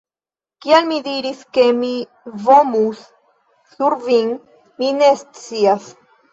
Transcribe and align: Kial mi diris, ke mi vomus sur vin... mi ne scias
Kial 0.65 0.87
mi 0.91 0.95
diris, 1.07 1.43
ke 1.57 1.65
mi 1.81 1.91
vomus 2.49 3.05
sur 3.77 3.99
vin... 4.09 4.35
mi 4.83 4.93
ne 4.99 5.15
scias 5.25 5.91